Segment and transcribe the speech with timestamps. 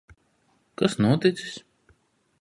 [0.81, 1.61] Kas noticis?